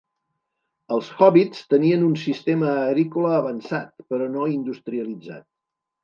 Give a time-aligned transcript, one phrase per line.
[0.95, 5.45] Els hòbbits tenien un sistema agrícola avançat, però no industrialitzat.